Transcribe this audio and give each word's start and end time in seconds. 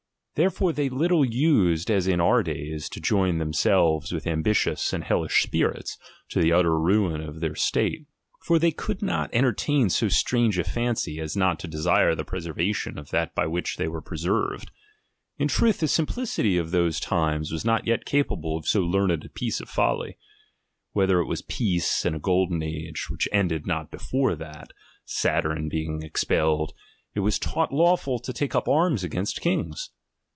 Therefore 0.35 0.71
they 0.73 0.87
little 0.89 1.25
used, 1.25 1.91
as 1.91 2.07
in 2.07 2.21
our 2.21 2.41
days, 2.41 2.87
to 2.89 3.01
join 3.01 3.37
themselves 3.37 4.11
with 4.13 4.25
ambitious 4.25 4.93
and 4.93 5.03
hellish 5.03 5.43
spirits, 5.43 5.99
to 6.29 6.41
the 6.41 6.53
utter 6.53 6.79
ruin 6.79 7.19
of 7.21 7.41
their 7.41 7.53
state. 7.53 8.07
For 8.41 8.57
they 8.57 8.71
could 8.71 9.01
not 9.03 9.29
entertain 9.33 9.89
so 9.89 10.07
strange 10.07 10.57
a 10.57 10.63
fancy, 10.63 11.19
as 11.19 11.35
not 11.35 11.59
to 11.59 11.67
desire 11.67 12.15
tlie 12.15 12.25
preservation 12.25 12.97
of 12.97 13.09
that 13.09 13.35
by 13.35 13.45
which 13.45 13.75
they 13.75 13.89
were 13.89 14.01
preserved. 14.01 14.71
In 15.37 15.49
truth, 15.49 15.81
the 15.81 15.87
simplicity 15.89 16.57
of 16.57 16.71
those 16.71 17.01
times 17.01 17.51
was 17.51 17.65
not 17.65 17.85
yet 17.85 18.05
capable 18.05 18.55
of 18.57 18.65
so 18.65 18.81
learned 18.81 19.25
a 19.25 19.29
piece 19.29 19.59
of 19.59 19.67
■ 19.69 19.69
TO 19.69 19.75
THE 19.75 19.81
REAnER. 19.81 19.93
XllI 19.93 19.97
lolly. 19.97 20.17
Wherefore 20.93 21.19
it 21.21 21.27
was 21.27 21.41
peace 21.41 22.05
and 22.05 22.15
a 22.15 22.19
golden 22.19 22.63
age, 22.63 23.09
which 23.09 23.27
ended 23.33 23.67
not 23.67 23.91
before 23.91 24.35
that, 24.37 24.71
Saturn 25.03 25.67
being 25.69 26.01
expelled, 26.03 26.73
it 27.13 27.19
was 27.19 27.37
taught 27.37 27.73
lawful 27.73 28.17
to 28.19 28.31
take 28.31 28.55
up 28.55 28.69
arms 28.69 29.03
against 29.03 29.41
kings. 29.41 29.89